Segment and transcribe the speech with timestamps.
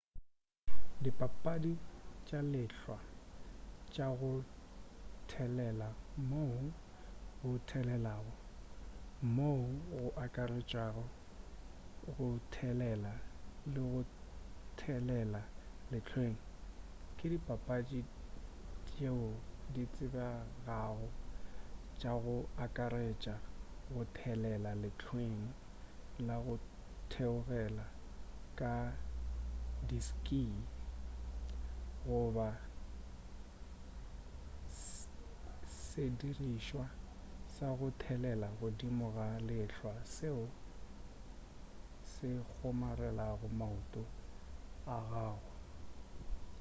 [1.03, 1.73] dipapadi
[2.27, 2.97] tša lehlwa
[3.93, 4.33] tša go
[5.29, 5.89] thelela
[6.29, 6.63] moo
[7.39, 8.33] go theogelago
[9.35, 11.05] moo go akaretšago
[12.13, 13.13] go thelela
[13.73, 14.01] le go
[14.79, 15.41] thelela
[15.91, 16.37] lehlweng
[17.17, 17.99] ke dipapadi
[18.87, 19.23] tšeo
[19.73, 21.05] ditsebegago
[21.99, 23.35] tša go akaretša
[23.91, 25.39] go thelela lehlweng
[26.27, 26.55] la go
[27.11, 27.85] theogela
[28.59, 28.75] ka
[29.87, 30.43] di-ski
[32.05, 32.49] goba
[35.87, 36.85] sedirišwa
[37.55, 40.43] sa go thelela godimo ga lehlwa seo
[42.11, 44.03] se kgomarelago maoto
[44.95, 45.49] a gago